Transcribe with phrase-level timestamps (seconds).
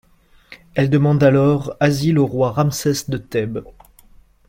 [0.73, 3.63] Elle demande alors asile au roi Ramsès de Thèbes.